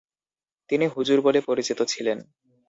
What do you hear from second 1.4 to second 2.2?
পরিচিত ছিলেন।